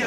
[0.00, 0.06] สว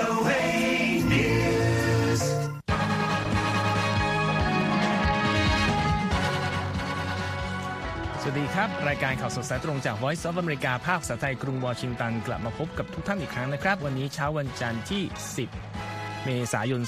[8.31, 15.03] ัสดีครับ รายการข่าวสดสายตรงจาก Voice of America ภาคภาษาไทยกรุงวอชิงตัน กลับมาพบกับทุกท่านอีกครั้งนะครับ วันนี้เช้าวันจันทร์ที่
[15.47, 15.92] 10
[16.26, 16.81] เมษายน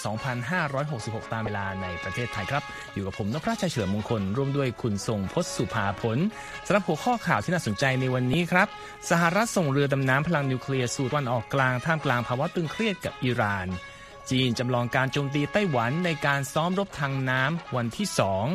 [0.63, 2.63] 2566 ตามเวลาในประเทศไทยครับ
[2.93, 6.17] อยู่กับผมนพราชัยเฉลิมมงคล ร่วมด้วยคุณทรงพศสุภาผล
[6.65, 8.67] สำหรับหัวข้อข่าวที่น่าสนใจในวันนี้ครับ
[9.09, 13.67] สหรัฐส่งเรือดำน้ำพลังนิวเคลียร์สู่ตะวันออกกลางท่ามกลางภาวะตึงเครียดกับอิหร่าน
[14.29, 18.45] จีนจำลองการโจมตีไต้หวันในการซ้อมรบทางน้ำวันที่สอง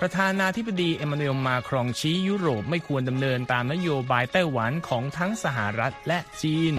[0.00, 6.72] ประธานาธิบดีเอมานูเอลมาครองชี้ยุโรปไม่ควรดำเนินตามนโยบายไต้หวันของทั้งสหรัฐและจีน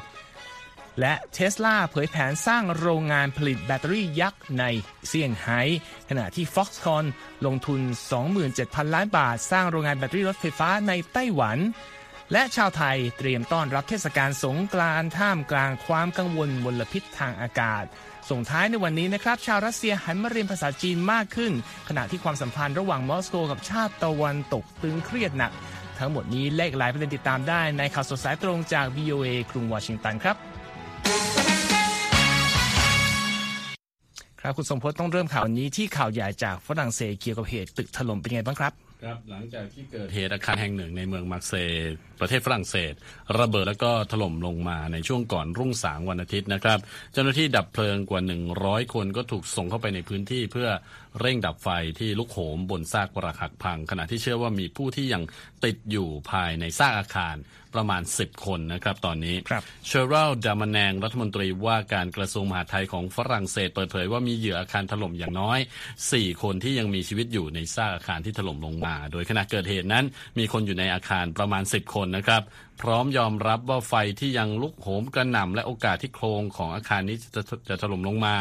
[1.00, 4.64] และเทสลาเผยแผนสร้างโรงงานผลิตแบตเตอรี่ยักษ์ใน
[5.08, 5.62] เซี่ยงไฮ้
[6.10, 7.06] ขณะที่ Foxconn
[7.46, 7.82] ลงทุน
[8.38, 11.58] 27,000 ล้านบาท สร้างโรงงานแบตเตอรี่รถไฟฟ้าในไต้หวัน
[12.32, 17.84] และชาวไทยเตรียมต้อนรับเทศกาลสงกรานต์ท่ามกลางความกังวลมลพิษทางอากาศ
[18.30, 21.52] ส่งท้ายในวันนี้นะครับ ชาวรัสเซียหันมาเรียนภาษาจีนมากขึ้น
[21.90, 25.52] ขณะที่ความสัมพันธ์ระหว่างมอสโกกับชาติตะวันตกตึงเครียดหนัก
[26.00, 30.38] ทั้งหมดนี้เลขหลายประเด็นติดตามได้ในข่าวสดสายตรงจาก VOA กรุงวอชิงตันครับ
[34.46, 38.74] ครับคุณสมพศต้องเริ่มข่าวนี้ที่ข่าวใหญ่จากฝรั่งเศสเกี่ยวกับเหตุตึกถล่มเป็นไงบ้างครับ
[39.04, 42.94] ครับหลังจากที่เกิดเหตุอาคารแห่งหนึ่งในเมืองมาร์เซย์ประเทศฝรั่งเศส
[43.40, 46.80] ระเบิดแล้วก็ถล่มลงมาในช่วงก่อนรุ่งสางวันอาทิตย์นะครับ
[47.14, 48.22] เจ้าหน้าที่ดับเพลิงกว่า
[48.58, 50.70] 100 คนก็ถูกส่งเข้าไปในพื้นที่เพื่อ
[51.20, 55.24] เร่งดับไฟที่ลุกโหมบนซากปรักหักพัง ขณะที่เชื่อว่ามีผู้ที่ยัง
[55.66, 57.36] ติดอยู่ภายในซากอาคาร
[57.76, 65.60] ประมาณ 10 คนนะครับตอนนี้ครับเชอรัลดามาแนงรัฐมนตรีว่าการกระทรวงมหาดไทยของฝรั่งเศสเปิดเผยว่ามีเหยื่ออาคารถล่มอย่างน้อย
[66.02, 70.06] 4 คนที่ยังมีชีวิตอยู่ในซากอาคารที่ถล่มลงมา โดยขณะเกิดเหตุนั้น
[70.40, 72.42] มีคนอยู่ในอาคารประมาณ 10 คนนะครับ
[72.82, 78.36] พร้อมยอมรับว่าไฟที่ยังลุกโหมกระหน่ำและโอกาสที่โครงของอาคารนี้จะจะจะถล่มลงมา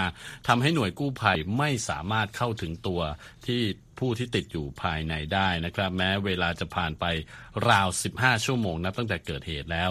[0.48, 3.00] ทำให้หน่วยกู้ภัยไม่สามารถเข้าถึงตัว
[3.46, 3.62] ที่
[4.02, 7.04] ผู้ที่ติดอยู่ภายในได้นะครับ แม้เวลาจะผ่านไป
[7.68, 9.90] ราว 15 ชั่วโมงนับตั้งแต่เกิดเหตุแล้ว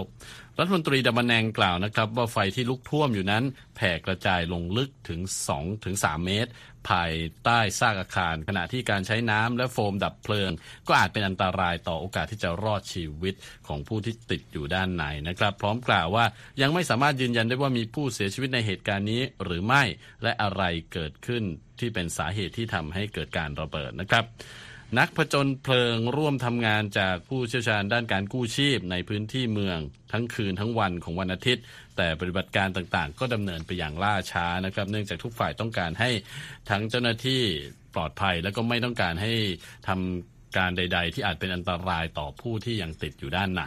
[0.60, 3.44] รัฐมนตรีดามาแนงกล่าวนะครับ ว่าไฟที่ลุกท่วมอยู่นั้น
[3.76, 5.20] แผ่กระจายลงลึกถึง
[5.54, 6.52] 2ถึง3เมตร
[6.90, 7.14] ภาย
[7.44, 10.52] ใต้ซากอาคาร ขณะที่การใช้น้ำและโฟมดับเพลิง
[10.88, 13.36] ก็อาจเป็นอันตรายต่อโอกาสที่จะรอดชีวิต
[13.68, 16.26] ของผู้ที่ติดอยู่ด้านในนะครับ พร้อมกล่าวว่า
[16.62, 19.84] ยังไม่สามารถยืนยันได้ว่ามีผู้เสียชีวิตในเหตุการณ์นี้หรือไม่
[20.24, 20.64] และอะไร
[20.94, 21.44] เกิดขึ้น
[21.80, 24.26] ที่เป็นสาเหตุที่ทำให้เกิดการระเบิดนะครับ
[25.00, 29.80] นักผจญเพลิงร่วมทำงานจากผู้เชี่ยวชาญด้านการกู้ชีพในพื้นที่เมือง
[30.12, 31.64] ทั้งคืนทั้งวันของวันอาทิตย์
[31.98, 36.10] แต่ปฏิบัติการต่างๆ ก็ดำเนินไปอย่างล่าช้านะครับ เนื่องจากทุกฝ่ายต้องการให้
[36.70, 37.42] ทั้งเจ้าหน้าที่
[37.96, 39.34] ปลอดภัยและก็ไม่ต้องการให้
[39.88, 43.64] ทำการใด ๆ ที่อาจเป็นอันตรายต่อผู้ที่ยังติดอยู่ด้านใน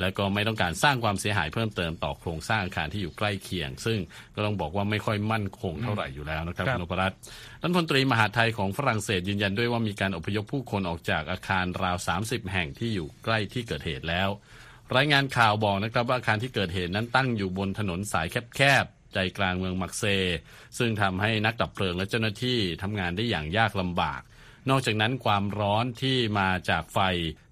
[0.00, 3.98] แล้วก็ไม่ต้องการสร้างความเสียหายเพิ่มเติมต่อโครงสร้างอาคารที่อยู่ใกล้เคียง ซึ่ง
[4.34, 7.18] ก็ต้องบอกว่าไม่ค่อยมั่นคงเท่าไหร่อยู่แล้วนะครับครับคุณนพรัตน์
[7.62, 14.28] รัฐมนตรีมหาดไทยของฝรั่งเศสยืนยันด้วยว่ามีการอพยพผู้คนออกจากอาคารราว 30 แห่งที่อยู่ใกล้ที่เกิดเหตุแล้ว
[14.96, 20.04] รายงานข่าวบอกนะครับว่าอาคารที่เกิดเหตุนั้นตั้งอยู่บนถนนสายแคบๆใจกลางเมืองมักเซ
[20.78, 24.20] ซึ่งทำให้นักดับเพลิงและเจ้าหน้าที่ทำงานได้อย่างยากลำบาก
[24.70, 26.98] นอกจากนั้นความร้อนที่มาจากไฟ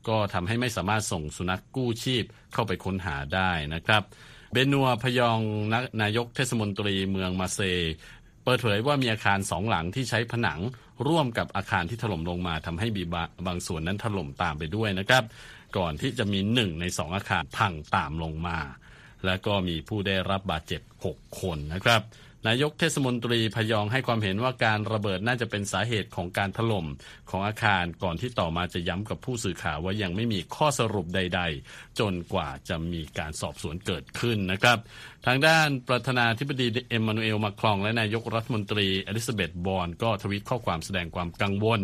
[0.08, 4.02] ก็ทำให้ไม่สามารถส่งสุนัขกู้ชีพเข้าไปค้นหาได้นะครับ
[4.52, 5.40] เบนัวพยอง
[5.72, 7.60] นนายกเทศมนตรีเมืองมาเซ
[8.44, 10.60] เปิดเผยว่ามีอาคารสองหลังที่ใช้ผนัง
[11.08, 15.24] ร่วมกับอาคารที่ถล่มลงมาทำให้มีบาบางส่วนนั้นถล่มตามไปด้วยนะครับ
[15.76, 18.58] ก่อนที่จะมีหนึ่งในสองอาคารพังตามลงมา
[19.26, 20.82] และก็มีผู้ได้รับบาดเจ็บ
[21.12, 22.00] 6 คนนะครับ
[22.46, 26.86] นายกเทศมนตรีพยองให้ความเห็นว่าการระเบิดน่าจะเป็นสาเหตุของการถล่ม
[27.30, 31.40] ของอาคารก่อนที่ต่อมาจะย้ำกับผู้สื่อข่าวว่ายังไม่มีข้อสรุปใด
[31.70, 34.78] ๆ จนกว่าจะมีการสอบสวนเกิดขึ้นนะครับ
[35.26, 41.80] ทางด้านประธานาธิบดีเอ็มมานูเอลมาครองและนายกรัฐมนตรีอลิซาเบธบอนก็ทวิตข้อความแสดงความกังวล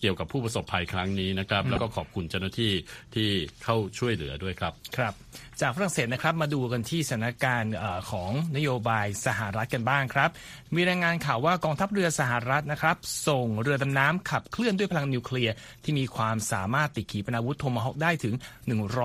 [0.00, 2.72] เกี่ยวกับผู้ประสบภัยครั้งนี้นะครับ แล้วก็ขอบคุณเจ้าหน้าที่
[3.14, 3.28] ที่
[3.64, 5.14] เข้าช่วยเหลือด้วยครับครับ
[5.60, 10.30] จากฝรั่งเศสนะครับมาดูกันที่สถานการณ์เอ่อของนโยบายสหรัฐกันบ้างครับ
[10.74, 12.96] มีรายงานข่าวว่ากองทัพเรือสหรัฐนะครับ
[13.28, 15.54] ส่งเรือดำน้ำขับเคลื่อนด้วยพลังนิวเคลียร์
[15.84, 18.34] ที่มีความสามารถติดขีปนาวุธโทมาฮอคได้ถึง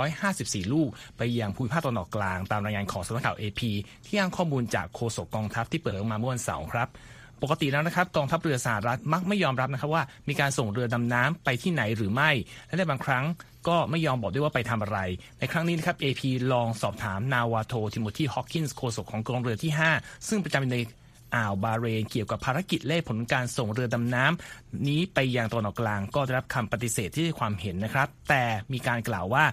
[0.01, 3.61] 154 ลูก ไปยังภูมิภาคตะวันออกกลาง ตามรายงานของสำนักข่าว AP
[4.05, 6.89] ที่อ้างข้อมูลจากโฆษกกองทัพที่เปิดเผยออกมาเมื่อวันเสาร์ครับ
[7.43, 12.31] ปกติแล้วนะครับกองทัพเรือสหรัฐมักไม่ยอมรับนะครับว่ามีการส่งเรือดำน้ำไปที่ไหนหรือไม่
[12.67, 13.25] และในบางครั้ง
[13.67, 14.99] ก็ไม่ยอมบอกด้วยว่าไปทำอะไร
[15.39, 16.21] ในครั้งนี้นะครับ AP
[16.51, 20.79] ลองสอบถามนาวาโท ทิโมธีฮอว์กินส์โฆษกของกองเรือที่ 5 ซึ่งประจำอยู่ใน
[21.35, 28.43] อ่าวบาห์เรนเกี่ยวกับภารกิจและผลการส่งเรือดำน้ำนี้ไปยังตะวันออกกลางก็ได้รับคำปฏิเสธที่ให้ความเห็นนะครับ แต่
[28.73, 29.45] มีการกล่าวว่า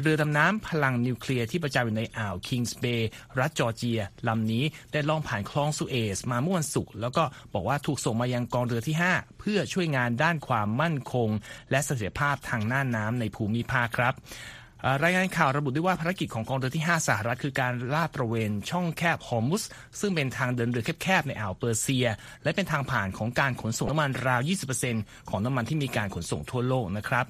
[0.00, 7.24] เรือดำน้ำพลังนิวเคลียร์ที่ประจำอยู่ในอ่าวคิงส์เบย์รัฐจอร์เจียลำนี้ได้ล่องผ่านคลองสุเอซมาเมื่อวันศุกร์แล้วก็
[7.54, 11.28] บอกว่าถูกส่งมายังกองเรือที่ 5 เพื่อช่วยงานด้านความมั่นคง
[11.70, 14.14] และเสถียรภาพทางน่านน้ำในภูมิภาคครับ
[15.04, 19.62] รายงานข่าวระบุด้วยว่าภารกิจของกองเรือที่ 5 สหรัฐ คือการลาดตระเวนช่องแคบฮอร์มุส
[20.00, 22.06] ซึ่งเป็นทางเดินเรือแคบๆในอ่าวเปอร์เซีย
[22.42, 24.40] และเป็นทางผ่านของการขนส่งน้ำมันราว
[24.84, 27.24] 20%ของน้ำมันที่มีการขนส่งทั่วโลกนะครับ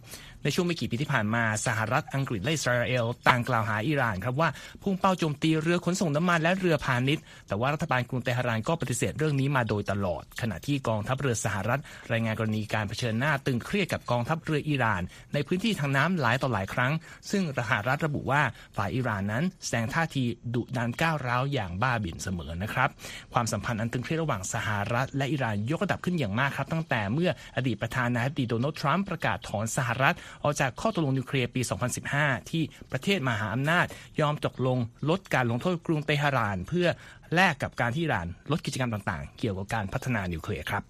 [0.46, 4.48] ในช่วงไม่กี่ปีที่ผ่านมาสหรัฐอังกฤษและอิสราเอลต่างกล่าวหาอิหร่านครับว่า
[4.82, 11.80] พุ่งเป้าโจมตีเรือขนส่งน้ำมันและเรือพาณิชย์ แต่ว่ารัฐบาลกรุงเตหะรานก็ปฏิเสธเรื่องนี้มาโดยตลอด ขณะที่กองทัพเรือสหรัฐ
[12.12, 15.02] รายงานกรณีการเผชิญหน้าตึงเครียดกับกองทัพเรืออิหร่าน
[15.34, 16.92] ในพื้นที่ทางน้ำหลายต่อหลายครั้ง
[17.30, 18.42] ซึ่งสหรัฐระบุว่า
[18.76, 22.88] ฝ่ายอิหร่านนั้นแสดงท่าทีดุดันก้าวร้าวอย่างบ้าบิ่นเสมอนะครับ
[23.32, 31.60] ความสัมพันธ์อันตึงเครียดระหว่างสหรัฐ และอิหร่านยกระดับขึ้นอย่างมากครับ ตั้งแต่เมื่ออดีตประธานาธิบดีโดนัลด์ทรัมป์ประกาศถอนสหรัฐออกจากข้อตกลงนิวเคลียร์ปี
[32.06, 32.62] 2015 ที่
[32.92, 33.86] ประเทศมหาอำนาจ
[34.20, 34.78] ยอมตกลง
[35.10, 36.88] ลดการลงโทษกรุงเตหะราน เพื่อ
[37.34, 40.82] แลกกับการที่อิหร่านลดกิจกรรมต่างๆ เกี่ยวกับการพัฒนานิวเคลียร์ครับ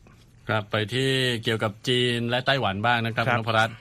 [0.48, 1.10] ครับไปที่
[1.42, 3.76] เกี่ยวกับจีนและไต้หวันบ้างนะครับนพรัตน์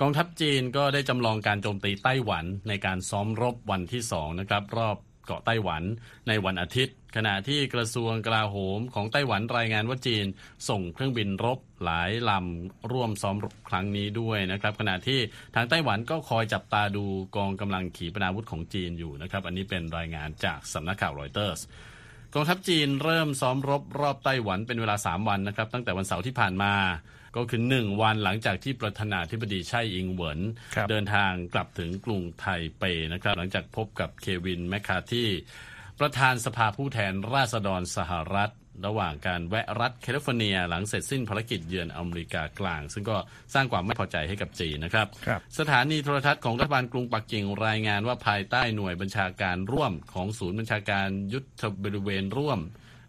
[0.00, 4.96] กองทัพจีนก็ได้จำลองการโจมตีไต้หวันในการซ้อมรบวันที่สองนะครับ รอบ
[5.30, 5.82] เกาะไต้หวัน
[6.28, 10.26] ในวันอาทิตย์ ขณะที่กระทรวงกลาโหมของไต้หวันรายงานว่าจีน
[10.68, 15.20] ส่งเครื่องบินรบหลายลำร่วมซ้อมรบครั้งนี้ด้วยนะครับ ขณะที่
[15.54, 17.04] ทางไต้หวันก็คอยจับตาดู
[17.36, 21.60] กองกำลังขีปนาวุธของจีนอยู่นะครับ อันนี้เป็นรายงานจากสำนักข่าวรอยเตอร์ส
[22.34, 26.74] กองทัพจีนเริ่มซ้อมรบรอบไต้หวันเป็นเวลา 3 วันนะครับ ตั้งแต่วันเสาร์ที่ผ่านมา
[27.36, 30.40] ก็คือหนึ่งวันหลังจากที่ประธานาธิบดีไช่อิงเหวิน
[30.90, 32.46] เดินทางกลับถึงกรุงไท
[32.78, 32.82] เป
[33.12, 35.28] นะครับ หลังจากพบกับเควินแมคคาร์ธี่
[36.00, 38.52] ประธานสภาผู้แทนราษฎรสหรัฐ
[38.86, 43.16] ระหว่างการแวะรัฐแคลิฟอร์เนีย หลังเสร็จสิ้นภารกิจเยือนอเมริกากลาง ซึ่งก็
[43.54, 52.58] สร้างความไม่พอใจให้กับจีนนะครับรบสถานีโทรทัศน์ของรัฐบาลกรุงปักกิ่งรายงานว่าภายใต้หน่วยบัญชาการร่วมของศูนย์บัญชาการยุทธบริเวณร่วม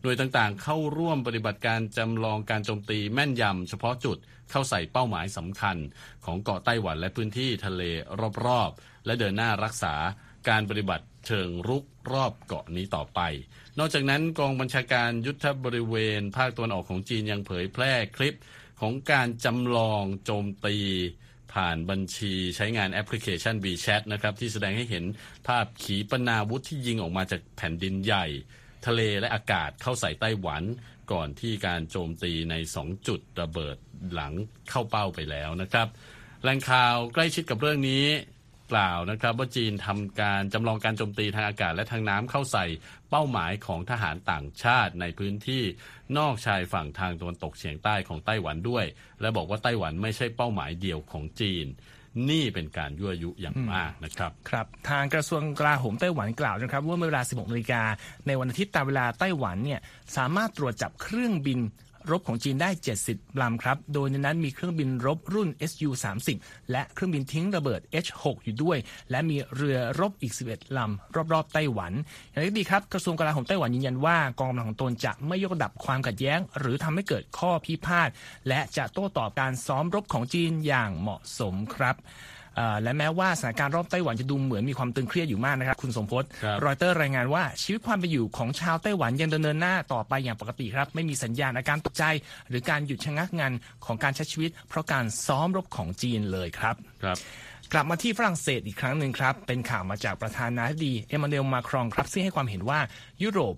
[0.02, 4.18] หน่วยต่างๆ เข้าร่วมปฏิบัติการจำลองการโจมตีแม่นยำเฉพาะจุด
[4.52, 5.78] เข้าใส่เป้าหมายสำคัญ
[6.26, 7.82] ของเกาะไต้หวันและพื้นที่ทะเล
[8.46, 9.94] รอบๆ และเดินหน้ารักษา
[10.50, 13.20] การปฏิบัติเชิงรุกรอบเกาะนี้ต่อไป
[13.80, 18.38] นอกจากนั้นกองบัญชาการยุทธบริเวณ ภาคตะวันออกของจีนยังเผยแพร่คลิป
[18.82, 20.78] ของการจำลองโจมตี
[21.54, 25.06] ผ่านบัญชีใช้งานแอปพลิเคชัน WeChat นะครับที่แสดงให้เห็น
[25.48, 28.26] ภาพขีปนาวุธที่ยิงออกมาจากแผ่นดินใหญ่
[28.88, 30.64] ทะเลและอากาศเข้าใส่ไต้หวัน
[31.12, 33.78] ก่อนที่การโจมตีในสองจุดระเบิด
[34.14, 34.34] หลัง
[34.70, 35.88] เข้าเป้าไปแล้วนะครับ
[36.42, 38.06] แหล่งข่าวใกล้ชิดกับเรื่องนี้
[38.72, 42.66] กล่าวนะครับว่าจีนทำการจำลองการโจมตีทางอากาศและทางน้ำเข้าใส่
[43.10, 45.64] เป้าหมายของทหารต่างชาติในพื้นที่
[46.18, 48.86] นอกชายฝั่งทางตะวันตกเฉียงใต้ของไต้หวันด้วย
[49.22, 51.66] และบอกว่าไต้หวันไม่ใช่เป้าหมายเดียวของจีน
[52.30, 57.82] นี่เป็นการยั่วยุอย่างมากนะครับครับ ทางกระทรวงกลาโหมไต้หวันกล่าวนะครับว่าเมื่อเวลา 16นาฬิกา
[58.28, 59.80] ในวันอาทิตย์ตามเวลาไต้หวันเนี่ย
[60.18, 61.60] สามารถตรวจจับเครื่องบิน
[62.12, 62.70] รบของจีนได้
[63.06, 66.28] 70ลำครับ โดยในนั้นมีเครื่องบินรบรุ่น Su-30
[66.72, 68.78] และเครื่องบินทิ้งระเบิด H-6 อยู่ด้วย
[69.12, 71.92] และมีเรือรบอีก 11ลำรอบๆไต้หวัน
[72.32, 78.10] อย่างนี้ดีครับ กระทรวงกลาโหมไต้หวันยืนยันว่ากองกำลังของตนจะไม่ยกระดับความขัดแย้ง หรือทำให้เกิดข้อพิพาท
[78.48, 81.98] และจะโต้ตอบการซ้อมรบของจีนอย่างเหมาะสมครับ
[82.84, 86.24] และแม้ว่าสถานการณ์รอบไต้หวันจะดูเหมือนมีความตึงเครียดอยู่มากนะครับ คุณสมพศ
[86.66, 92.04] รอยเตอร์รายงานว่าชีวิตความเป็นอยู่ของชาวไต้หวันยังดำเนินหน้าต่อไปอย่างปกติครับ ไม่มีสัญญาณอาการตกใจ
[92.50, 93.52] หรือการหยุดชะงักงาน
[93.86, 97.18] ของการใช้ชีวิต เพราะการซ้อมรบของจีนเลยครับครับ
[97.74, 102.80] กลับมาที่ฝรั่งเศสอีกครั้งหนึ่งครับ เป็นข่าวมาจากประธานาธิบดีเอมานูเอลมาครองครับ ซึ่งให้ความเห็นว่า
[103.24, 103.56] ยุโรป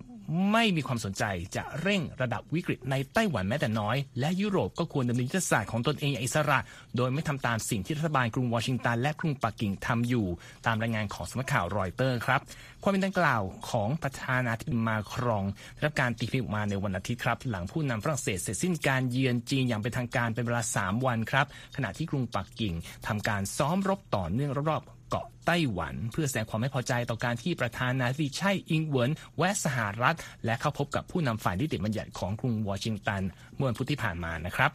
[0.52, 1.24] ไม่มีความสนใจ
[1.56, 6.60] จะเร่งระดับวิกฤตในไต้หวันแม้แต่น้อย และยุโรปก็ควรดำเนินยุทธศาสตร์ของตนเองอย่างอิสระ
[6.98, 10.28] โดยไม่ทำตามสิ่งที่รัฐบาลกรุงวอชิงตันและกรุงปักกิ่งทำอยู่
[10.66, 12.42] ตามรายงานของสำนักข่าวรอยเตอร์ครับ
[12.82, 15.44] ความเป็นดังกล่าวของประธานาธิบดีมาครอง
[15.84, 22.74] รับการตีพิมพ์มาในวันอาทิตย์ครับ หลังผู้นำฝรั่งเศสเสร็จสิ้นการเยือนจีนอย่างเป็นทางการเป็นเวลา 3 วันครับ ขณะที่กรุงปักกิ่ง
[23.08, 24.84] ทำการซ้อมรบต่อเนื่องรอบ
[25.16, 33.22] เกาะไต้หวัน เพื่อแสดงความไม่พอใจต่อการที่ประธานาธิบดีไช่อิงเหวินแวะสหรัฐ และเข้าพบกับผู้นำฝ่ายนิติบัญญัติของกรุงวอชิงตัน
[33.56, 34.72] เมื่อวันพุธที่ผ่านมานะครับ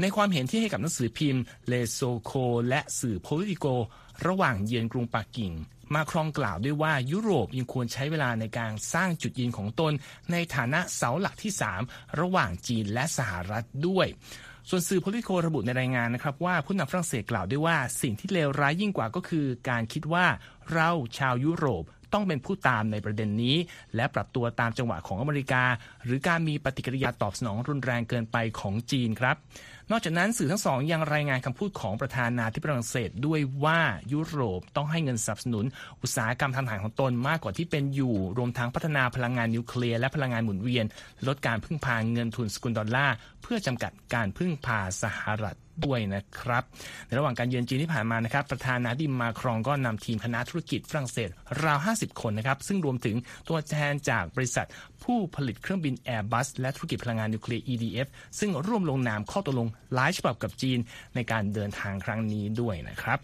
[0.00, 2.32] ในความเห็นที่ให้กับหนังสือพิมพ์เลโซโค
[2.68, 3.66] และสื่อโพลิติโก
[4.26, 5.52] ระหว่างเยือนกรุงปักกิ่ง
[5.94, 9.92] มาครองกล่าวด้วยว่ายุโรปยังควรใช้เวลาในการสร้างจุดยืนของตน
[10.32, 11.52] ในฐานะเสาหลักที่
[11.84, 14.06] 3 ระหว่างจีนและสหรัฐด้วย
[14.70, 20.26] ส่วนสื่อโพลิโคระบุในรายงานนะครับว่าผู้นำฝรั่งเศสกล่าวด้วยว่า สิ่งที่เลวร้ายยิ่งกว่าก็คือ การคิดว่า
[20.72, 23.56] เราชาวยุโรปต้องเป็นผู้ตามในประเด็นนี้
[23.96, 25.62] และปรับตัวตามจังหวะของอเมริกา
[26.04, 29.36] หรือการมีปฏิกิริยาตอบสนองรุนแรงเกินไปของจีนครับ
[29.90, 33.80] นอกจากนั้นสื่อทั้งสองยังรายงานคำพูดของประธานาธิบดีฝรั่งเศสด้วยว่า
[34.12, 35.64] ยุโรปต้องให้เงินสนับสนุน
[36.02, 40.84] อุตสาหกรรมทางทหานของตนมากกว่าที่เป็นอยู่ รวมทั้งพัฒนาพลังงานนิวเคลียร์และพลังงานหมุนเวียน
[41.26, 46.62] ลดการพึ่งพาเงินทุนสกุลดอลลาร์เพื่อจำกัดการพึ่งพาสหรัฐ ด้วยนะครับ
[47.06, 51.28] ในระหว่างการเยือนจีนที่ผ่านมานะครับประธานาธิบดีมาครองก็นำทีมคณะธุรกิจฝรั่งเศส
[51.64, 53.16] ราว 50 คนนะครับซึ่งรวมถึง
[53.48, 54.66] ตัวแทนจากบริษัท
[55.04, 58.08] ผู้ผลิตเครื่องบิน Airbus และธุรกิจพลังงานนิวเคลียร์ EDF
[58.38, 60.78] ซึ่งร่วมลงนามข้อตกลงหลายฉบับกับจีน
[61.14, 63.18] ในการเดินทางครั้งนี้ด้วยนะครับ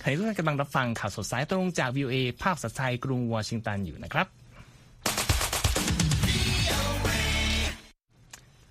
[0.00, 4.26] ขณะที่ทุกท่านกำลังรับฟังข่าวสดสายตรงจาก VOA ภาคภาษาไทยกรุงวอชิงตันอยู่นะครับ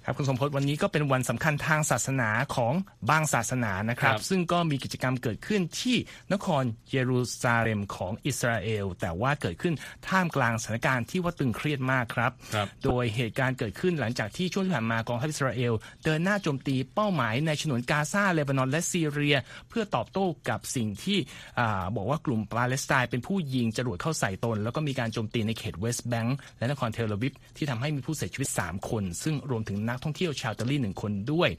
[0.07, 2.73] ครับคุณสมพศวันนี้ก็เป็นวันสำคัญทางศาสนาของ
[3.09, 5.97] บางศาสนานะครับครับ ซึ่งก็มีกิจกรรมเกิดขึ้นที่
[6.33, 9.73] นครเยรูซาเล็มของอิสราเอล แต่ว่าเกิดขึ้น
[10.07, 15.73] ท่ามกลางสถานการณ์ที่ว่าตึงเครียดมากครับครับโดยเหตุการณ์เกิดขึ้นหลังจากที่ช่วงที่ผ่านมากองทัพอิสราเอล
[16.05, 19.37] เดินหน้าโจมตีเป้าหมายในฉนวนกาซาเลบานอนและซีเรีย
[19.69, 21.17] เพื่อตอบโต้กับสิ่งที่
[21.59, 31.49] อาบอกว่ากลุ่มปาเลสไตน์เป็นผู้ยิงจรวดเข้าใส่ตน แล้วก็มีการโจมตีในเขตเวสต์แบงก์และนครเทลอาวิฟที่ทำให้มีผู้เสียชีวิต 3 คน ซึ่งรวมถึงนักท่องเที่ยวชาวอิตาลีหนึ่งคนด้วย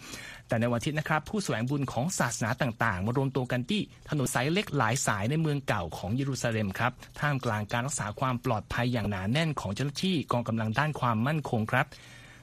[0.48, 11.86] แต่ในวันอาทิตย์นะครับ ผู้แสวงบุญของศาสนาต่างๆ มารวมตัวกันที่ถนนสายเล็กหลายสายในเมืองเก่าของเยรูซาเล็มครับท่ามกลางการรักษาความปลอดภัยอย่างหนาแน่นของเจ้าหน้าที่กองกำลังด้านความมั่นคงครับ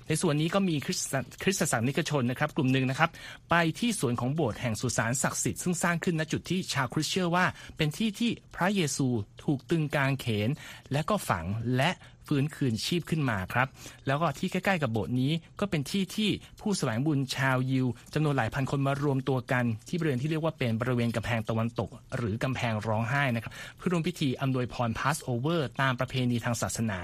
[0.07, 3.09] ในส่วนนี้ก็มีคริสตคริสตศาสนิกชนนะครับ กลุ่มหนึ่งนะครับ
[3.49, 7.45] ไปที่สวนของโบสถ์แห่งสุสานศักดิ์สิทธิ์ซึ่งสร้างขึ้นณจุดที่ชาวคริสเชื่อว่า
[7.77, 9.07] เป็นที่ที่พระเยซู
[9.43, 10.49] ถูกตึงกางเขน
[10.91, 11.45] และก็ฝัง
[11.77, 11.91] และ
[12.27, 13.67] ฟื้นคืนชีพขึ้นมาครับ
[14.07, 16.29] แล้วก็ที่ใกล้ ๆ กับโบสถ์นี้ก็เป็นที่ที่
[16.61, 26.99] ผู้แสวงบุญชาวยิวจำนวนหลายพันคนมารวมตัวกันที่บริเวณที่เรียกว่าเป็นบริเวณกำแพงตะวันตก หรือกำแพงร้องไห้นะครับเพื่อร่วมพิธีอำนวยพรพาสโอเวอร์ตามประเพณีทางศาสนา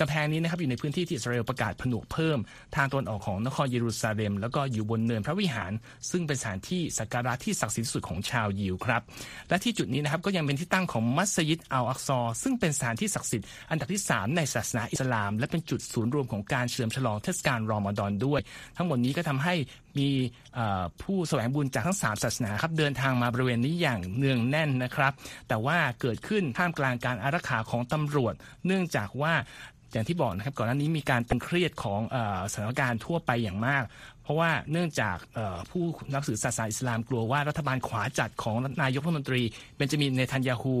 [0.00, 2.38] กำแพงนี้นะครับอยู่ในพื้นที่ที่อิสราเอลประกาศผนวกเพิ่ม
[2.76, 5.72] ทางตะวันออกของนครเยรูซาเล็ม แล้วก็อยู่บนเนินพระวิหาร
[6.10, 9.02] ซึ่งเป็นสถานที่สักการะที่ศักดิ์สิทธิ์สุดของชาวยิวครับ
[9.48, 18.40] และที่จุดนี้นะครับก็ยังเป็นที่ตั้งของมัสยิดอัลอักซอ ซึ่งเป็นสถานที่ศักดิ์สิทธิ์อันดับที่ 3 ในศาสนาอิสลาม และเป็นจุดศูนย์รวมของการเฉลิมฉลองเทศกาลรอมฎอนด้วย
[18.76, 19.54] ทั้งหมดนี้ก็ทำให้
[19.98, 20.08] มี
[21.02, 25.12] ผู้แสวงบุญจากทั้ง 3 ศาสนาครับเดินทางมาบริเวณนี้อย่างเนืองแน่นนะครับ
[25.48, 28.34] แต่ว่าเกิดขึ้นท่ามกลางการอารักขาของตำรวจ
[28.66, 29.34] เนื่องจากว่า
[29.92, 32.16] อย่างที่บอกนะครับก่อนหน้านี้มีการตึงเครียดของอ
[32.52, 33.82] สถานการณ์ทั่วไปอย่างมาก
[34.22, 35.16] เพราะว่าเนื่องจาก
[35.70, 39.42] ผู้นับถือศาสนาอิสลามกลัวว่ารัฐบาลขวาจัดของนายกรัฐมนตรี
[39.76, 40.76] เบนจามินเนทันยาฮู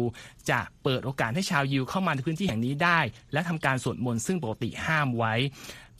[0.50, 3.00] จะเปิดโอกาสให้ชาวยิวเข้ามาในพื้นที่แห่งนี้ได้
[3.32, 5.34] และทำการสวดมนต์ซึ่งปกติห้ามไว้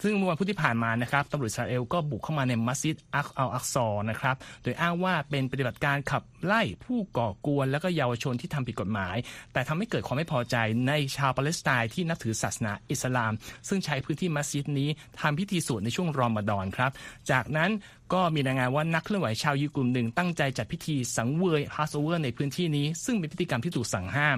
[0.03, 9.17] ซึ่งเมื่อวันพุธที่ผ่านมานะครับตำรวจอิสราเอลก็บุกเข้ามาในมัสยิดอักอัลอักซอนะครับโดยอ้างว่าเป็นปฏิบัติการขับไล่ผู้ก่อกวน และก็เยาวชนที่ทำผิดกฎหมาย
[9.53, 10.57] แต่ทำให้เกิดความไม่พอใจ
[10.89, 13.33] ในชาวปาเลสไตน์ที่นับถือศาสนาอิสลาม
[13.69, 14.89] ซึ่งใช้พื้นที่มัสยิดนี้
[15.21, 16.91] ทำพิธีสวดในช่วงรอมฎอนครับ
[17.31, 17.71] จากนั้น
[18.13, 24.37] ก็มีรายงานว่านักเคลื่อนไหวชาวยิวกลุ่มหนึ่งตั้งใจจัดพิธีสังเวย Passover ในพื้นที่นี้ ซึ่งเป็นพิธีกรรมที่ถูกสั่งห้าม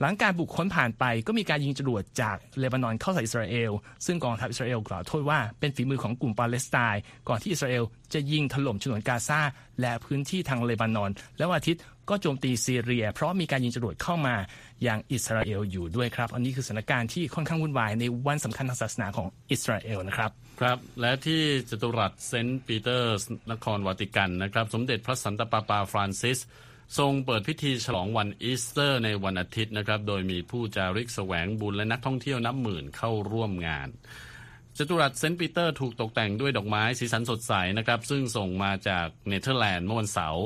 [0.00, 3.72] หลังการบุกค้นผ่านไปก็มีการยิงจรวดจากเลบานอนเข้าใส่อิสราเอล
[4.06, 9.40] ซึ่งกองทัพอิสราเอลกล่าวโทษว่าเป็นฝีมือของกลุ่มปาเลสไตน์ก่อนที่อิสราเอลจะยิงถล่มฉนวนกาซา
[9.80, 14.36] และพื้นที่ทางเลบานอน และวันอาทิตย์ก็โจมตีซีเรีย เพราะมีการยิงจรวดเข้ามา
[14.82, 26.38] อย่างอิสราเอลอยู่ด้วยครับ อันนี้คือสถานการณ์ที่ค่อนข้างวุ่นวายในวันสำคัญทางศาสนาของอิสราเอลนะครับครับ และที่จตุรัสเซนต์ปีเตอร์สนครวาติกันนะครับ สมเด็จพระสันตะปาปาฟรานซิส
[26.96, 33.88] ทรงเปิดพิธีฉลองวันอีสเตอร์ในวันอาทิตย์นะครับ โดยมีผู้จาริกแสวงบุญและนักท่องเที่ยวนับหมื่นเข้าร่วมงาน
[34.76, 40.44] จตุรัสเซนต์ปีเตอร์ถูกตกแต่งด้วยดอกไม้สีสันสดใสนะครับ ซึ่งส่งมาจากเนเธอร์แลนด์เมื่อวันเสาร์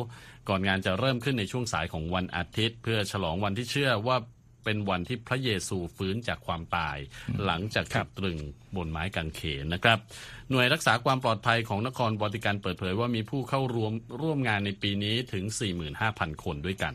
[0.48, 4.16] ก่อนงานจะเริ่มขึ้นในช่วงสายของวันอาทิตย์ เพื่อฉลองวันที่เชื่อว่า
[4.64, 6.96] เป็นวันที่พระเยซูฟื้นจากความตาย
[7.44, 8.38] หลังจากถูกตรึง
[8.76, 9.98] บนไม้กางเขนนะครับ
[10.50, 15.44] หน่วยรักษาความปลอดภัยของนครวาติกันเปิดเผยว่ามีผู้เข้าร่วมร่วมงานในปีนี้ถึง
[15.94, 16.94] 45,000 คนด้วยกัน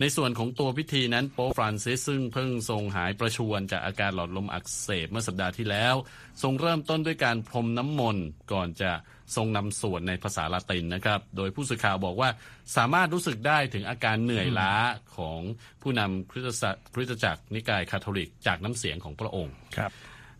[0.00, 5.94] ในส่วนของตัวพิธีนั้นโป๊ปฟรานซิสซึ่งเพิ่งทรงหายประชวรจากอาการหลอดลมอักเสบเมื่อสัปดาห์ที่แล้ว
[6.42, 8.92] ทรงเริ่มต้นด้วยการพรมน้ำมนต์ก่อนจะ
[9.36, 12.30] ทรงนำสวดในภาษาละตินนะครับ โดยผู้สื่อข่าวบอกว่า
[12.76, 14.72] สามารถรู้สึกได้ถึงอาการเหนื่อยล้า
[15.16, 15.40] ของ
[15.82, 19.90] ผู้นำคริสตจักรคริสตจักรนิกายคาทอลิก จากน้ำเสียงของพระองค์ครับ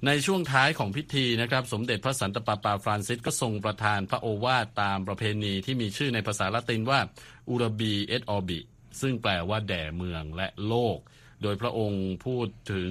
[0.06, 7.00] ในช่วงท้ายของพิธีนะครับ สมเด็จพระสันตะปาปาฟรานซิสก็ทรงประทานพระโอวาทตามประเพณีที่มีชื่อในภาษาละตินว่า
[7.48, 8.60] อูรบีเอตออบิ
[9.00, 10.98] ซึ่งแปลว่าแด่เมืองและโลก
[11.42, 12.90] โดยพระองค์พูดถึง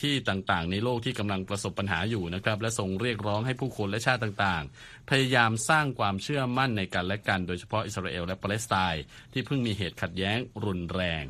[0.00, 11.24] ที่ต่างๆ ในโลกที่กำลังประสบปัญหาอยู่นะครับ และทรงเรียกร้องให้ผู้คนและชาติต่างๆ พยายามสร้างความเชื่อมั่นในกันและกัน โดยเฉพาะอิสราเอลและปาเลสไตน์ที่เพิ่งมีเหตุขัดแย้งรุนแรง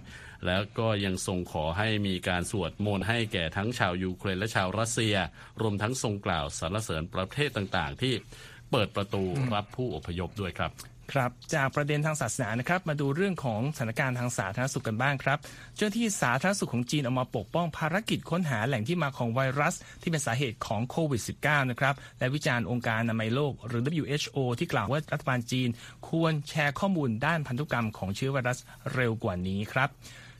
[0.46, 5.14] แล้วก็ยังทรงขอให้มีการสวดมนต์ให้แก่ทั้งชาวยูเครนและชาวรัสเซีย
[5.60, 8.14] รวมทั้งทรงกล่าวสรรเสริญประเทศต่างๆ ที่
[8.70, 9.22] เปิดประตู
[9.54, 10.72] รับผู้อพยพด้วยครับ
[11.12, 15.38] ครับจากประเด็นทางศาสนานะครับ มาดูเรื่องของสถานการณ์ทางสาธารณสุขกันบ้างครับ
[15.76, 25.68] เจ้าที่สาธารณสุขของจีนออกมาปกป้องภารกิจค้นหาแหล่งที่มาของไวรัส ที่เป็นสาเหตุของโควิด -19 นะครับและวิจารณ์องค์การอนามัยโลก หรือ WHO ที่กล่าวว่ารัฐบาลจีน
[26.08, 28.58] ควรแชร์ข้อมูลด้านพันธุกรรมของเชื้อไวรัส
[28.94, 29.90] เร็วกว่านี้ครับ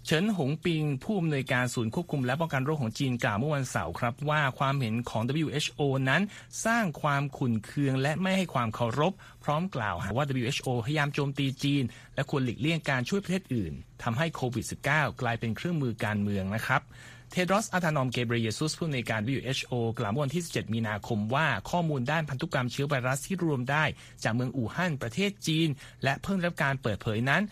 [0.06, 6.22] เฉินหงปิง ผู้อำนวยการศูนย์ควบคุมและป้องกันโรคของจีนกล่าวเมื่อวันเสาร์ครับ ว่าความเห็นของ WHO นั้น
[6.66, 9.12] สร้างความขุ่นเคืองและไม่ให้ความเคารพ
[9.44, 11.82] พร้อมกล่าวหาว่า WHO พยายามโจมตีจีน
[12.14, 16.82] และควรหลีกเลี่ยงการช่วยประเทศอื่นทำให้โควิด -19 กลายเป็นเครื่องมือการเมืองนะครับ
[17.30, 23.84] เทดรอสอาธานอมเกเบรเยซุสผู้ในการ WHO กล่าวเมื่อวันที่ 17 มีนาคมว่าข้อมูลด้านพันธุกรรมเชื้อไวรัสที่รวมได้
[24.24, 25.68] จากเมืองอู่ฮั่นประเทศจีน
[26.04, 27.42] และเพิ่งรับการเปิดเผยนั้น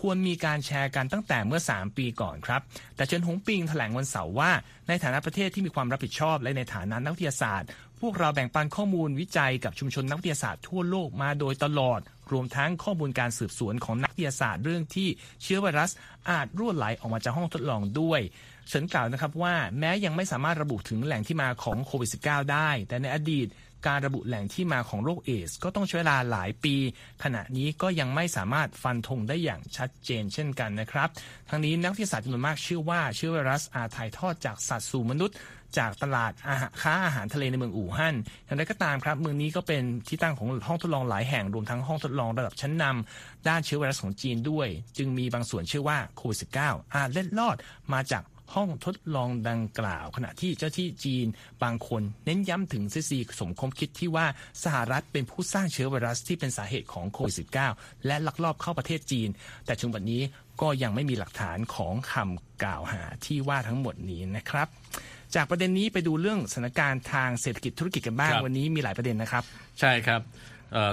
[0.00, 2.60] ควรมีการแชร์กันตั้งแต่เมื่อ 3 ปีก่อนครับ
[2.96, 4.50] แต่เฉินหงปิงแถลงวันเสาร์ว่า
[4.88, 7.68] ในฐานะประเทศที่มีความรับผิดชอบ และในฐานะนักวิทยาศาสตร์
[8.00, 12.00] พวกเราแบ่งปันข้อมูลวิจัยกับชุมชนนักวิทยาศาสตร์ทั่วโลกมาโดยตลอด
[12.32, 15.08] รวมทั้งข้อมูลการสืบสวนของนักวิทยาศาสตร์เรื่องที่
[15.42, 15.90] เชื้อไวรัส
[16.30, 18.20] อาจรั่วไหลออกมาจากห้องทดลองด้วย
[18.68, 23.46] เฉินกล่าวนะครับว่าแม้ยังไม่สามารถระบุถึงแหล่งที่มาของโควิด -19 ได้ แต่ในอดีต
[23.86, 26.74] การระบุแหล่งที่มาของโรคเอส ก็ต้องใช้เวลาหลายปี
[27.24, 31.08] ขณะนี้ก็ยังไม่สามารถฟันธงได้อย่างชัดเจนเช่นกันนะครับ
[31.48, 35.38] ทั้งนี้นักวิทยาศาสตร์จำนวนมากเชื่อว่าเชื้อไวรัสอาจถ่ายทอดจากสัตว์สู่มนุษย์
[35.78, 47.56] จากตลาดอาหารค้าอาหารทะเลในเมืองอู่ฮั่นอย่างไรก็ตามครับ เมืองนี้ก็เป็นที่ตั้งของห้องทดลองหลายแห่งรวมทั้งห้องทดลองระดับชั้นนำด้านเชื้อไวรัสของจีนด้วย จึงมีบางส่วนเชื่อว่าโควิด -19 อาจเล็ดลอด
[47.92, 48.22] มาจาก
[48.54, 51.26] ห้องทดลองดังกล่าว ขณะที่เจ้าที่จีน
[51.62, 54.26] บางคน เน้นย้ำถึงซีซีสมคมคิดที่ว่า
[54.64, 57.36] สหรัฐเป็นผู้สร้างเชื้อไวรัสที่เป็นสาเหตุของโควิด
[57.72, 59.28] -19 และลักลอบเข้าประเทศจีน
[59.66, 60.22] แต่ถึงวันนี้
[60.60, 64.68] ก็ยังไม่มีหลักฐานของคำกล่าวหาที่ว่าทั้งหมดนี้นะครับ
[65.34, 69.42] จากประเด็นนี้ไปดูเรื่องสถานการณ์ทางเศรษฐกิจธุรกิจกันบ้างวันนี้มีหลายประเด็นนะครับ
[69.80, 70.20] ใช่ครับ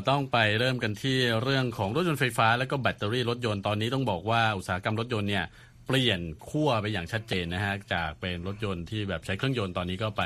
[0.09, 5.45] ต้องไปเริ่มกันที่เรื่องของรถยนต์ไฟฟ้า และก็แบตเตอรี่รถยนต์ตอนนี้ต้องบอกว่าอุตสาหกรรมรถยนต์เนี่ย
[5.87, 10.23] เปลี่ยนขั้วไปอย่างชัดเจนนะฮะจากเป็นรถยนต์ที่แบบใช้เครื่องยนต์ตอนนี้ก็ไป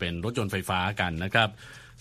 [0.00, 1.48] เป็นรถยนต์ไฟฟ้ากันนะครับ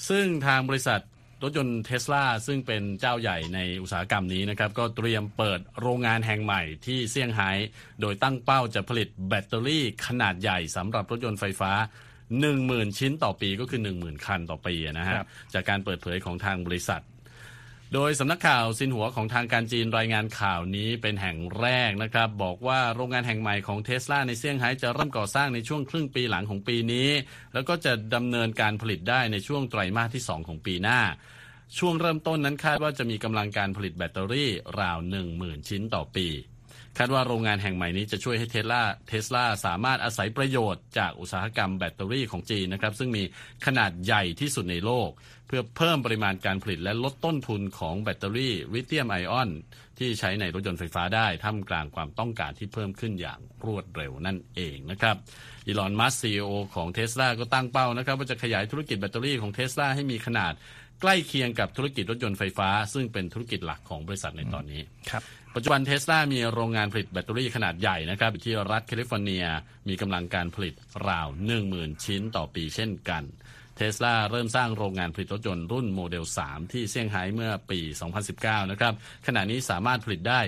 [0.10, 1.02] ซึ่งทางบริษัท
[1.44, 7.52] รถยนต์เทสลาซึ่งเป็นเจ้าใหญ่ในอุตสาหกรรมนี้นะครับก็เตรียมเปิดโรงงานแห่งใหม่ที่เซี่ยงไฮ้
[8.02, 11.72] โดยตั้งเป้าจะผลิตแบตเตอรี่ขนาดใหญ่สำหรับรถยนต์ไฟฟ้า
[12.36, 15.16] 10,000 ชิ้นต่อปีก็คือ 10,000 คันต่อปีนะฮะ
[15.54, 17.02] จากการเปิดเผยของทางบริษัท
[17.94, 27.10] โดยสำนักข่าวซินหัวของทางการจีนรายงานข่าวนี้เป็นแห่งแรกนะครับ บอกว่าโรงงานแห่งใหม่ของเทสลาในเซี่ยงไฮ้จะเริ่มก่อสร้างในช่วงครึ่งปีหลังของปีนี้
[27.54, 31.00] แล้วก็จะดำเนินการผลิตได้ในช่วงไตรมาสที่ 2 ของปีหน้า
[31.78, 34.50] ช่วงเริ่มต้นนั้นคาดว่าจะมีกำลังการผลิตแบตเตอรี่
[34.80, 34.98] ราว
[35.34, 36.28] 10,000 ชิ้นต่อปี
[37.02, 43.24] คาดว่าโรงงานแห่งใหม่นี้จะช่วยให้เทสลาเทสลาสามารถอาศัยประโยชน์จากอุตสาหกรรมแบตเตอรี่ของจีนนะครับ ซึ่งมี
[43.66, 45.10] ขนาดใหญ่ที่สุดในโลก
[45.48, 49.50] เพื่อเพิ่มปริมาณการผลิตและลดต้นทุนของแบตเตอรี่ลิเธียมไอออน
[49.98, 55.16] ที่ใช้ในรถยนต์ไฟฟ้าได้ท่ามกลางความต้องการที่เพิ่มขึ้นอย่างรวดเร็วนั่นเองนะครับ
[55.66, 60.54] อีลอนมัสก์ CEO ของเทสลาก็ตั้งเป้านะครับว่าจะขยายธุรกิจแบตเตอรี่ของเทสลาให้มีขนาด
[61.02, 64.82] ใกล้เคียงกับธุรกิจรถยนต์ไฟฟ้า ซึ่งเป็นธุรกิจหลักของบริษัทในตอนนี้
[65.12, 65.24] ครับ
[65.56, 69.46] ปัจจุบันเทสลามีโรงงานผลิตแบตเตอรี่ขนาดใหญ่นะครับที่รัฐแคลิฟอร์เนีย
[69.88, 70.76] มีกำลังการผลิต
[71.08, 71.28] ราว
[71.66, 73.24] 10,000 ชิ้นต่อปีเช่นกัน
[73.76, 77.80] เทสลาเริ่มสร้างโรงงานผลิตรถยนต์รุ่นโมเดล 3 ที่เซี่ยงไฮ้เมื่อปี
[78.26, 78.94] 2019 นะครับ
[79.28, 80.42] ขณะนี้สามารถผลิตได้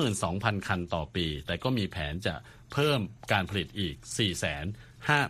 [0.00, 2.34] 22,000 คันต่อปี แต่ก็มีแผนจะ
[2.72, 3.00] เพิ่ม
[3.32, 5.20] การผลิตอีก 4 0 0 0 0 0 ห้า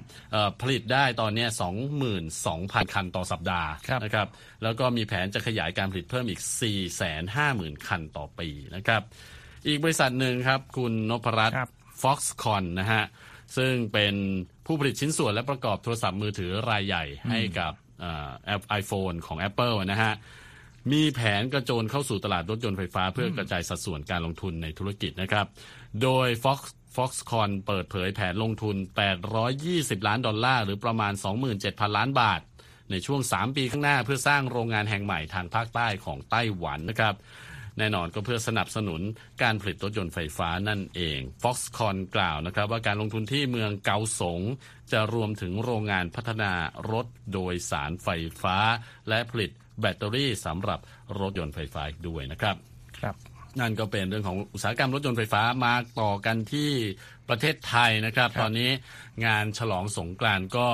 [0.61, 3.71] ผลิตได้ตอนนี้สองหมื่นสองพันคันต่อสัปดาห์
[4.05, 4.29] นะครับ
[4.63, 9.03] แล้วก็มีแผนจะขยายการผลิตเพิ่มอีกสี่แสนห้าหมื่นคันต่อปีนะครับ
[9.67, 11.57] อีกบริษัทหนึ่งครับ คุณนพรัตน์
[12.03, 13.05] Foxconn นะฮะ
[13.57, 14.15] ซึ่งเป็น
[14.67, 17.73] ผู้ผลิตชิ้นส่วนและประกอบโทรศัพท์มือถือรายใหญ่ให้กับ
[18.69, 20.13] ไอโฟนของ Apple นะฮะ
[20.93, 25.47] มีแผนกระโจนเข้าสู่ตลาดรถยนต์ไฟฟ้าเพื่อกระจายสัดส่วนการลงทุนในธุรกิจนะครับ
[26.03, 26.61] โดย Fox
[26.95, 28.77] Foxconn เปิดเผยแผนลงทุน
[29.43, 31.13] 820 ล้านดอลลาร์ หรือประมาณ
[31.55, 32.41] 27,000 ล้านบาท
[32.91, 37.15] ในช่วง 3 ปีข้างหน้าเพื่อสร้างโรงงานแห่งใหม่ทางภาคใต้ของไต้หวันนะครับ
[37.79, 39.01] แน่นอนก็เพื่อสนับสนุน
[39.43, 44.41] การผลิตรถยนต์ไฟฟ้านั่นเอง Foxconn กล่าวนะครับว่าการลงทุนที่เมืองเกาสง
[44.93, 46.53] จะรวมถึงโรงงานพัฒนา
[46.93, 48.09] รถโดยสารไฟ
[48.43, 48.57] ฟ้า
[49.09, 50.81] และผลิตแบตเตอรี่สำหรับ
[51.21, 52.57] รถยนต์ไฟฟ้าด้วยนะครับ
[52.99, 53.17] ครับ
[53.61, 56.71] นั่นก็เป็นเรื่องของอุตสาหกรรมรถยนต์ไฟฟ้ามาต่อกันที่
[57.29, 58.71] ประเทศไทยนะครับตอนนี้
[59.27, 60.69] งานฉลองสงกรานต์ก็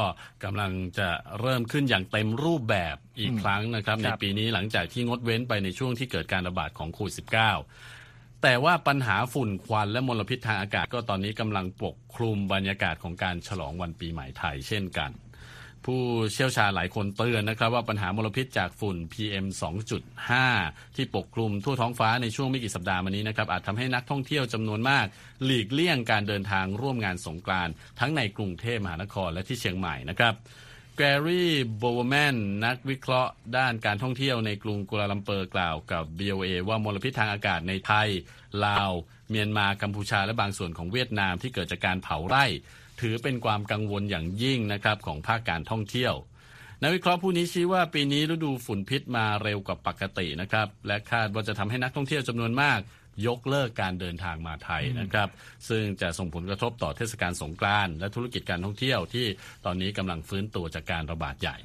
[0.45, 1.09] กำลังจะ
[1.41, 15.11] เริ่มขึ้นอย่างเต็มรูปแบบอีกครั้งนะครับในปีนี้หลังจากที่งดเว้นไปในช่วงที่เกิดการระบาดของโควิด -19 แต่ว่าปัญหาฝุ่นควันและมลพิษทางอากาศก็ตอนนี้กำลังปกคลุมบรรยากาศของการฉลองวันปีใหม่ไทยเช่นกัน
[15.87, 16.01] ผู้
[16.33, 19.47] เชี่ยวชาญหลายคนเตือนนะครับ ว่าปัญหามลพิษจากฝุ่น PM
[20.21, 25.07] 2.5 ที่ปกคลุมทั่วท้องฟ้าในช่วงไม่กี่สัปดาห์มานี้นะครับอาจทำให้นักท่องเที่ยวจำนวนมาก
[25.45, 30.35] หลีกเลี่ยงการเดินทางร่วมงานสงกรานต์ทั้งในกรุงเทพมหานครและที่เชียงใหม่นะครับ
[30.97, 38.09] แกรี่โบว์แมนนักวิเคราะห์ด้านการท่องเที่ยวในกรุงกัวลาลัมเปอร์กล่าวกับ VOA ว่ามลพิษทางอากาศในไทย
[38.67, 38.91] ลาว
[39.31, 42.45] เมียนมากัมพูชาและบางส่วนของเวียดนามที่เกิดจากการเผาไร่
[43.01, 46.15] ถือเป็นความกังวลอย่างยิ่งนะครับของภาคการท่องเที่ยว
[46.83, 52.81] นักวิเคราะห์ผู้นี้ชี้ว่าปีนี้ฤดูฝุ่นพิษมาเร็วกว่าปกตินะครับ และคาดว่าจะทำให้นักท่องเที่ยวจำนวนมาก
[53.27, 55.29] ยกเลิกการเดินทางมาไทยนะครับ
[55.69, 59.27] ซึ่งจะส่งผลกระทบต่อเทศกาลสงกรานต์และธุรกิจการท่องเที่ยวที่
[59.65, 61.57] ตอนนี้กำลังฟื้นตัวจากการระบาดใหญ่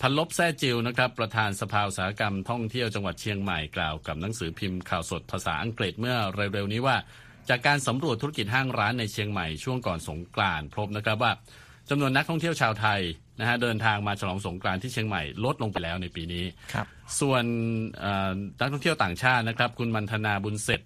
[0.00, 6.96] พันลบแซ่จิวนะครับประธานสภาอุตสาหกรรมท่องเที่ยวจังหวัดเชียงใหม่กล่าวกับหนังสือพิมพ์ข่าวสดภาษาอังกฤษเมื่อเร็วๆนี้ว่า
[7.48, 11.32] จากการสำรวจธุรกิจห้างร้านในเชียงใหม่ช่วงก่อนสงกรานต์พบนะครับว่า
[11.90, 13.00] จำนวนนักท่องเที่ยวชาวไทย
[13.40, 16.86] นะฮะเดินทางมาฉลองสงกรานต์ที่เชียงใหม่ลดลงไปแล้วในปีนี้ครับ
[17.20, 17.44] ส่วน
[18.60, 20.80] นักท่องเที่ยวต่างชาตินะครับคุณมันธนาบุญเสร็จ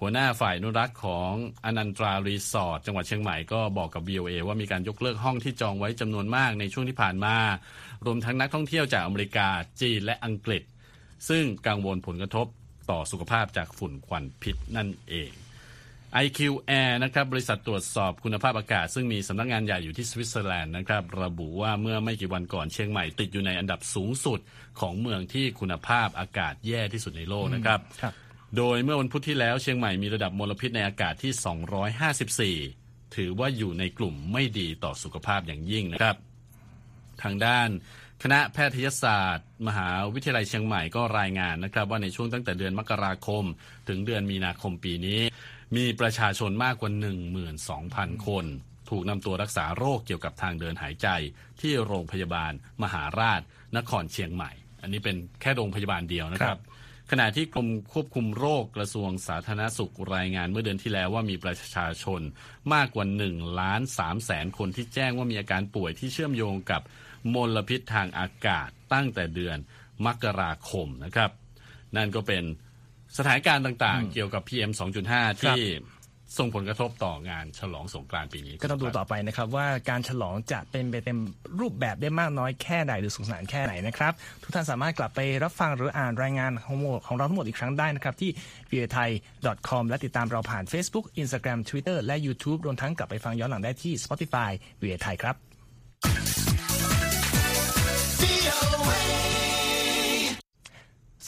[0.00, 1.32] หัวหน้าฝ่ายอนุรักษ์ของ
[1.64, 7.36] อนันตรารีสอร์ทจังหวัดเชียงใหม่ก็บอกกับ BOA ว่ามีการยกเลิกห้องที่จองไว้จำนวนมากในช่วงที่ผ่านมา
[8.06, 9.48] รวมทั้งนักท่องเที่ยวจากอเมริกา
[9.80, 10.62] จีนและอังกฤษ
[11.28, 12.46] ซึ่งกังวลผลกระทบ
[12.90, 15.30] ต่อสุขภาพจากฝุ่นควันพิษนั่นเอง
[16.24, 16.40] IQ
[16.80, 24.40] Air นะครับบริษัทตรวจสอบคุณภาพอากาศ ซึ่งมีสำนักงานใหญ่อยู่ที่สวิตเซอร์แลนด์นะครับระบุว่าเมื่อไม่กี่วันก่อนเชียงใหม่ติดอยู่ในอันดับสูงสุด
[24.80, 28.14] ของเมืองที่คุณภาพอากาศแย่ที่สุดในโลกนะครับครับ
[28.56, 36.16] โดยเมื่อวันพุธที่แล้วเชียงใหม่มีระดับมลพิษในอากาศที่ 254 ถือว่าอยู่ในกลุ่มไม่ดีต่อสุขภาพอย่างยิ่งนะครับ
[37.22, 37.68] ทางด้าน
[38.22, 43.44] คณะแพทยศาสตร์ มหาวิทยาลัยเชียงใหม่ก็รายงานนะครับ ว่าในช่วงตั้งแต่เดือนมกราคม
[43.88, 45.20] ถึงเดือนมีนาคมปีนี้
[45.76, 46.90] มีประชาชนมากกว่า
[47.58, 48.44] 12,000 คน
[48.90, 51.08] ถูกนำตัวรักษาโรคเกี่ยวกับทางเดินหายใจ
[51.60, 52.52] ที่โรงพยาบาล
[52.82, 53.40] มหาราช
[53.76, 54.52] นครเชียงใหม่
[54.82, 56.58] อันนี้เป็นแค่โรงพยาบาลเดียวนะครับ
[57.10, 62.20] ขณะที่กรมควบคุมโรคกระทรวงสาธารณสุขรายงานเมื่อเดือนที่แล้วว่ามีประชาชน
[62.74, 66.82] มากกว่า1ล้าน3แสนคนที่แจ้งว่ามีอาการป่วยที่เชื่อมโยงกับ
[67.34, 69.58] มลพิษทางอากาศตั้งแต่เดือน
[70.06, 71.30] มกราคมนะครับ
[71.96, 72.44] นั่นก็เป็น
[73.16, 74.70] สถานการณ์ต่างๆ เกี่ยวกับ PM
[75.06, 75.60] 2.5 ที่
[76.38, 81.18] ส่งผลกระทบต่องานฉลองสงกรานต์ปีนี้ ก็ต้องดูต่อไปนะครับ ว่าการฉลองจะเป็นไปเต็ม
[81.60, 88.30] รูปแบบได้มากน้อยแค่ไหนหรือสนุกสนานแค่ไหนนะครับ ทุกท่านสามารถกลับไปรับฟังหรืออ่านรายงานของหมดของเราทั้งหมดอีกครั้งได้นะครับ ที่
[88.70, 89.10] v i a t h a i
[89.68, 94.50] com และติดตามเราผ่าน Facebook Instagram Twitter และ YouTube รวมทั้งกลับไปฟังย้อนหลังได้ที่ Spotify
[94.82, 95.36] v i a t h a i ครับ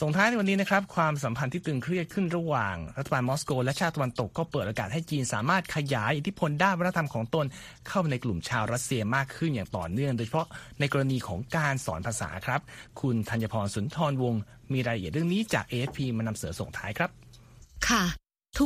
[0.03, 7.45] ส่งท้ายในวันนี้นะครับความสัมพันธ์ที่ตึงเครียดขึ้นระหว่าง รัฐบาลมอสโก และชาติตะวันตกก็เปิดโอกาสให้จีนสามารถขยายอิทธิพลด้านวัฒนธรรมของตน
[7.87, 10.47] เข้าในกลุ่มชาวรัสเซียมากขึ้นอย่างต่อเนื่อง โดยเฉพาะ
[10.79, 12.61] ในกรณีของการสอนภาษาครับ
[13.01, 14.41] คุณธัญพรสุนทรวงศ์
[14.73, 17.09] มีรายละเอียดเรื่องนี้จาก AFP มานำเสนอส่งท้ายครับ
[17.87, 18.03] ค่ะ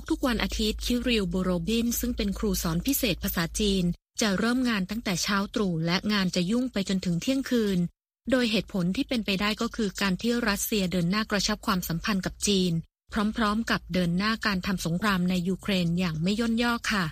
[0.09, 3.83] ทุกๆวันอาทิตย์คิริวโบโรบิน ซึ่งเป็นครูสอนพิเศษภาษาจีน
[4.21, 7.79] จะเริ่มงานตั้งแต่เช้าตรู่และงานจะยุ่งไปจนถึงเที่ยงคืน
[8.31, 12.71] โดยเหตุผลที่เป็นไปได้ก็คือการที่รัสเซียเดินหน้ากระชับความสัมพันธ์กับจีน
[13.37, 17.05] พร้อมๆ กับเดินหน้าการทำสงครามในยูเครนอย่างไม่ย่นย่อค่ะ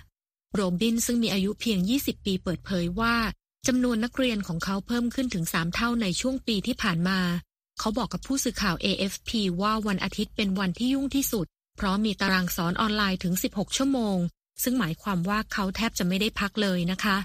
[0.54, 3.14] โรบินซึ่งมีอายุเพียง 20 ปีเปิดเผยว่า
[3.66, 7.20] จำนวนนักเรียนของเขาเพิ่มขึ้นถึง 3 เท่าในช่วงปีที่ผ่านมา
[7.78, 9.30] เขาบอกกับผู้สื่อข่าว AFP
[9.62, 11.46] ว่าวันอาทิตย์เป็นวันที่ยุ่งที่สุด
[11.76, 14.18] เพราะมีตารางสอนออนไลน์ถึง 16 ชั่วโมง
[14.62, 17.16] ซึ่งหมายความว่าเขาแทบจะไม่ได้พักเลยนะคะ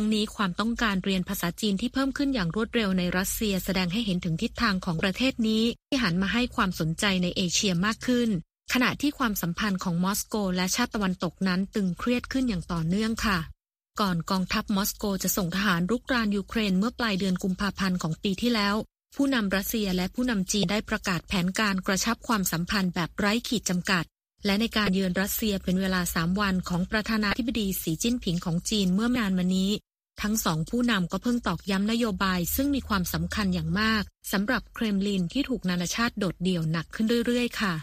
[0.00, 8.28] ทั้งนี้ความต้องการเรียนภาษาจีนที่เพิ่มขึ้นอย่างรวดเร็วในรัสเซียแสดงให้เห็นถึงทิศทางของประเทศนี้ ที่หันมาให้ความสนใจในเอเชียมากขึ้น
[8.72, 13.38] ขณะที่ความสัมพันธ์ของมอสโกและชาติตะวันตกนั้นตึงเครียดขึ้นอย่างต่อเนื่องค่ะ
[14.00, 18.74] ก่อนกองทัพมอสโกจะส่งทหารรุกรานยูเครนเมื่อปลายเดือนกุมภาพันธ์ของปีที่แล้ว
[19.16, 24.04] ผู้นำรัสเซียและผู้นำจีนได้ประกาศแผนการกระชับความสัมพันธ์แบบไร้ขีดจำกัด
[24.44, 29.70] และในการเยือนรัสเซียเป็นเวลาสามวันของประธานาธิบดีสีจิ้นผิงของจีนเมื่อนานมานี้
[30.22, 34.02] ทั้งสองผู้นำก็เพิ่งตอกย้ำนโยบายซึ่งมีความสำคัญอย่างมาก
[34.32, 37.74] สำหรับเครมลินที่ถูกนานาชาติโดดเดี่ยวหนักขึ้นเรื่อยๆ ค่ะ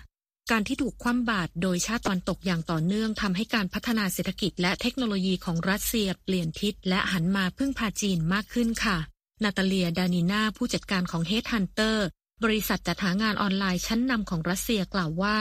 [0.52, 8.98] การที่ถูกคว่ำบาตรโดยชาติตะวันตกอย่างต่อเนื่องทำให้การพัฒนาเศรษฐกิจและเทคโนโลยีของรัสเซียเปลี่ยนทิศและหันมาพึ่งพาจีนมากขึ้นค่ะ
[9.44, 11.98] นาตาเลีย ดานิน่าผู้จัดการของ Headhunter
[12.44, 15.38] บริษัทจัดหางานออนไลน์ชั้นนำของรัสเซียกล่าวว่า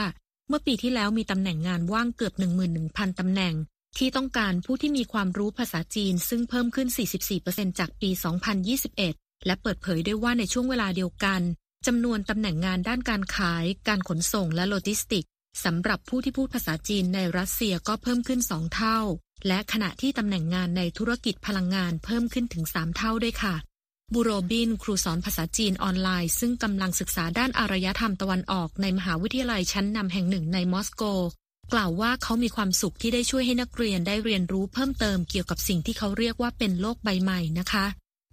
[0.47, 2.33] เมื่อปีที่แล้วมีตำแหน่งงานว่างเกือบ
[2.77, 3.53] 11,000 ตำแหน่ง
[3.97, 6.87] ที่ต้องการผู้ที่มีความรู้ภาษาจีน ซึ่งเพิ่มขึ้น
[7.33, 8.09] 44%จากปี
[8.77, 11.41] 2021 และเปิดเผยด้วยว่าในช่วงเวลาเดียวกัน
[11.87, 15.25] จำนวนตำแหน่งงานด้านการขาย การขนส่งและโลจิสติก
[15.65, 18.99] สำหรับผู้ที่พูดภาษาจีนในรัสเซียก็เพิ่มขึ้นสองเท่า
[19.47, 23.55] และขณะที่ตำแหน่งงานในธุรกิจพลังงานเพิ่มขึ้นถึงสามเท่าด้วยค่ะ
[24.13, 31.03] บูโรบิน ครูสอนภาษาจีนออนไลน์ ซึ่งกำลังศึกษาด้านอารยธรรมตะวันออกในมหาวิทยาลัยชั้นนำแห่งหนึ่งในมอสโก
[31.73, 37.85] กล่าวว่าเขามีความสุขที่ได้ช่วยให้นักเรียนได้เรียนรู้เพิ่มเติมเกี่ยวกับสิ่งที่เขาเรียกว่าเป็นโลกใบใหม่นะคะ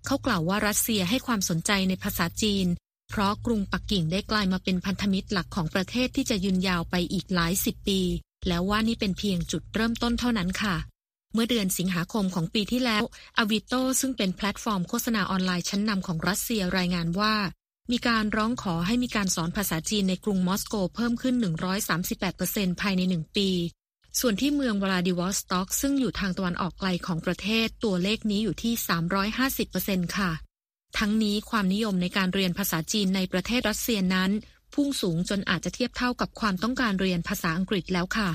[0.07, 2.67] เขากล่าวว่ารัสเซียให้ความสนใจในภาษาจีน
[3.11, 8.01] เพราะกรุงปักกิ่งได้กลายมาเป็นพันธมิตรหลักของประเทศที่จะยืนยาวไปอีกหลายสิบปี
[8.49, 10.77] แล้วว่านี่เป็นเพียงจุดเริ่มต้นเท่านั้นค่ะ
[11.35, 13.03] เมื่อเดือนสิงหาคมของปีที่แล้ว
[13.39, 17.35] อวิโตซึ่งเป็นแพลตฟอร์มโฆษณาออนไลน์ชั้นนำของรัสเซียรายงานว่า
[17.93, 21.35] มีการร้องขอให้มีการสอนภาษาจีนในกรุงมอสโกเพิ่มขึ้น
[22.09, 23.49] 138%ภายในหนึ่งปี
[24.21, 28.75] ส่วนที่เมืองวลาดิวอสต็อก ซึ่งอยู่ทางตะวันออกไกลของประเทศ ตัวเลขนี้อยู่ที่
[29.45, 30.31] 350%ค่ะ
[30.99, 34.31] ทั้งนี้ความนิยมในการเรียนภาษาจีนในประเทศรัสเซียนั้น
[34.75, 38.31] พุ่งสูงจนอาจจะเทียบเท่ากับความต้องการเรียนภาษาอังกฤษแล้วค่ะ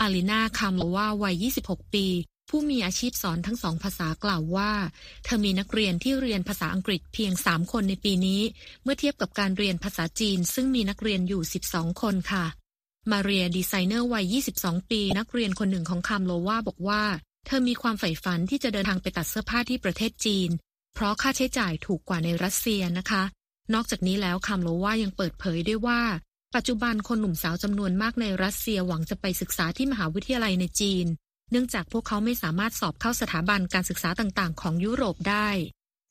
[0.00, 2.06] อาลินาคามโลวาวัย 26 ปี
[2.48, 4.72] ผู้มีอาชีพสอนทั้งสองภาษากล่าวว่า
[5.24, 8.42] เธอมีนักเรียนที่เรียนภาษาอังกฤษเพียง 3 คนในปีนี้
[8.82, 12.46] เมื่อเทียบกับการเรียนภาษาจีน ซึ่งมีนักเรียนอยู่ 12 คนค่ะ
[13.10, 17.02] มาเรียดีไซเนอร์วัย 22 ปี นักเรียนคนหนึ่งของคามโลวาบอกว่า
[17.46, 20.50] เธอมีความใฝ่ฝันที่จะเดินทางไปตัดเสื้อผ้าที่ประเทศจีน
[20.94, 23.22] เพราะค่าใช้จ่ายถูกกว่าในรัสเซียนะคะ
[23.74, 26.00] นอกจากนี้แล้วคามโลวายังเปิดเผยด้วยว่า
[26.54, 31.06] ปัจจุบันคนหนุ่มสาวจำนวนมากในรัสเซียหวังจะไปศึกษาที่มหาวิทยาลัยในจีน
[31.50, 35.48] เนื่องจากพวกเขาไม่สามารถสอบเข้าสถาบันการศึกษาต่างๆ ของยุโรปได้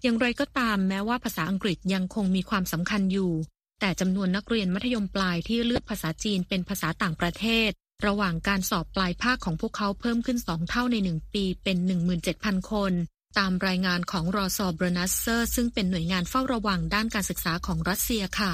[0.02, 3.32] อย่างไรก็ตามแม้ว่าภาษาอังกฤษยังคงมีความสำคัญอยู่
[3.80, 7.70] แต่จำนวนนักเรียนมัธยมปลายที่เลือกภาษาจีนเป็นภาษาต่างประเทศ
[8.06, 11.78] ระหว่างการสอบปลายภาคของพวกเขาเพิ่มขึ้นสองเท่าในหนึ่งปีเป็น
[12.24, 12.94] 17,000 คน
[13.38, 18.54] ตามรายงานของรอซอบรนัสเซอร์ซึ่งเป็นหน่วยงานเฝ้าระวังด้านการศึกษาของรัสเซียค่ะ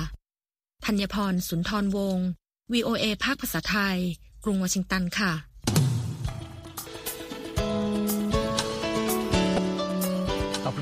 [0.86, 2.28] ธัญพรสุนทรวงศ์
[2.74, 3.98] VOA ภาคภาษาไทย
[4.44, 5.34] กรุงวอชิงตันค่ะ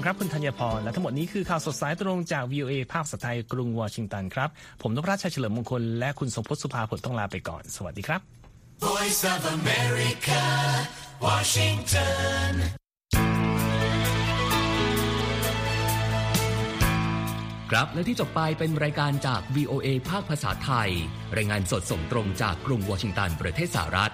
[0.02, 4.50] คุณครับ คุณธัญพร และทั้งหมดนี้คือข่าวสดสายตรงจาก VOA ภาคภาษาไทยกรุงวอชิงตันครับ
[4.82, 8.22] ผมนพรัชชัยเฉลิมมงคล และคุณสมพศสุภาผลต้องลาไปก่อน สวัสดีครับ
[8.86, 10.44] Voice of America
[11.26, 12.52] Washington
[17.72, 20.90] ครับและที่จบไปเป็นรายการจาก VOA ภาคภาษาไทย
[21.38, 24.14] รายงานสดส่งตรงจากกรุงวอชิงตันประเทศสหรัฐ